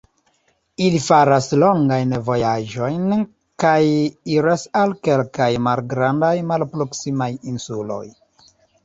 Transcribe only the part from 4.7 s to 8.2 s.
al kelkaj malgrandaj, malproksimaj insuloj.